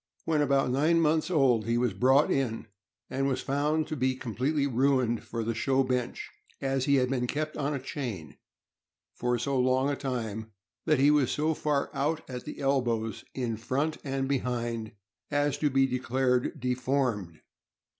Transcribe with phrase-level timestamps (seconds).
[0.25, 2.65] When about nine months old he was brought in,
[3.07, 7.27] and was found to be completely ruined for the show bench, as he had been
[7.27, 8.37] kept on a chain
[9.13, 10.53] for so long a time
[10.85, 14.93] that he was so far out at elbows, in front and behind,
[15.29, 17.39] as to be declared deformed.